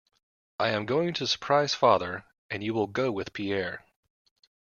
[0.59, 3.85] I am going to surprise father, and you will go with Pierre.